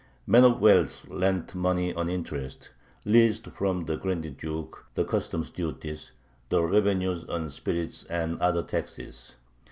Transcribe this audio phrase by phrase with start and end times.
[0.25, 2.71] Men of wealth lent money on interest,
[3.05, 6.11] leased from the Grand Duke the customs duties,
[6.49, 9.35] the revenues on spirits, and other taxes.